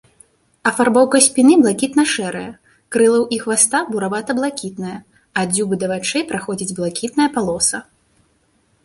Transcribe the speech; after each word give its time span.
Афарбоўка 0.69 1.17
спіны 1.25 1.57
блакітна-шэрая, 1.63 2.53
крылаў 2.95 3.23
і 3.37 3.39
хваста 3.43 3.81
буравата-блакітная, 3.91 4.95
ад 5.43 5.53
дзюбы 5.53 5.75
да 5.85 5.91
вачэй 5.93 6.23
праходзіць 6.33 6.75
блакітная 6.81 7.29
палоса. 7.37 7.77